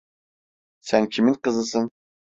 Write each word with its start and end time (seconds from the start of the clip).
Sen 0.81 1.05
kimin 1.09 1.33
kızısın? 1.33 1.91